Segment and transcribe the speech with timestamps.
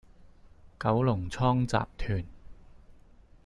[0.79, 2.25] 九龍倉集團